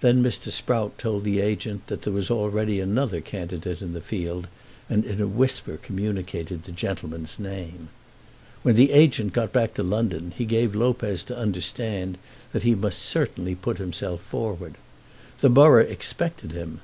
Then 0.00 0.20
Mr. 0.20 0.50
Sprout 0.50 0.98
told 0.98 1.22
the 1.22 1.38
agent 1.38 1.86
that 1.86 2.02
there 2.02 2.12
was 2.12 2.28
already 2.28 2.80
another 2.80 3.20
candidate 3.20 3.80
in 3.82 3.92
the 3.92 4.00
field, 4.00 4.48
and 4.90 5.04
in 5.04 5.20
a 5.20 5.28
whisper 5.28 5.76
communicated 5.80 6.64
the 6.64 6.72
gentleman's 6.72 7.38
name. 7.38 7.88
When 8.64 8.74
the 8.74 8.90
agent 8.90 9.32
got 9.32 9.52
back 9.52 9.72
to 9.74 9.84
London, 9.84 10.32
he 10.36 10.44
gave 10.44 10.74
Lopez 10.74 11.22
to 11.30 11.38
understand 11.38 12.18
that 12.52 12.64
he 12.64 12.74
must 12.74 12.98
certainly 12.98 13.54
put 13.54 13.78
himself 13.78 14.20
forward. 14.22 14.74
The 15.38 15.50
borough 15.50 15.84
expected 15.86 16.50
him. 16.50 16.80